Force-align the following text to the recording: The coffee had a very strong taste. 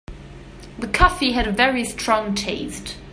The 0.79 0.87
coffee 0.87 1.33
had 1.33 1.45
a 1.45 1.51
very 1.51 1.83
strong 1.85 2.33
taste. 2.33 2.97